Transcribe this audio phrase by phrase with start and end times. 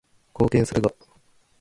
[0.33, 0.91] 貢献するが